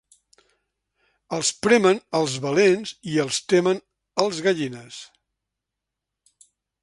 Els 1.35 1.51
premen 1.65 1.99
els 2.21 2.37
valents 2.45 2.95
i 3.13 3.19
els 3.25 3.39
temen 3.53 3.83
els 4.25 4.41
gallines. 4.49 5.01